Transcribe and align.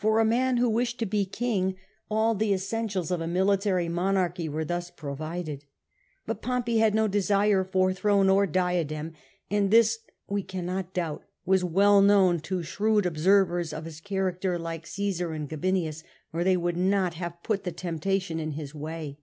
Por 0.00 0.18
a 0.18 0.24
man 0.24 0.56
who 0.56 0.68
wished 0.68 0.98
to 0.98 1.06
be 1.06 1.24
king, 1.24 1.76
all 2.10 2.34
the 2.34 2.52
essentials 2.52 3.12
of 3.12 3.20
a 3.20 3.28
military 3.28 3.88
monarchy 3.88 4.48
were 4.48 4.64
thus 4.64 4.90
provided. 4.90 5.64
But 6.26 6.42
Pompey 6.42 6.78
had 6.78 6.92
no 6.92 7.06
desire 7.06 7.62
for 7.62 7.92
throne 7.92 8.28
or 8.28 8.48
diadem, 8.48 9.12
and 9.48 9.70
this 9.70 10.00
(we 10.28 10.42
can 10.42 10.66
not 10.66 10.92
doubt) 10.92 11.22
was 11.46 11.62
well 11.62 12.02
known 12.02 12.40
to 12.40 12.64
shrewd 12.64 13.06
observers 13.06 13.72
of 13.72 13.84
his 13.84 14.00
character 14.00 14.58
like 14.58 14.86
Csesar 14.86 15.36
and 15.36 15.48
Gabinius, 15.48 16.02
or 16.32 16.42
they 16.42 16.56
would 16.56 16.76
not 16.76 17.14
have 17.14 17.40
put 17.44 17.62
the 17.62 17.70
temptation 17.70 18.40
in 18.40 18.50
his 18.54 18.74
way. 18.74 19.20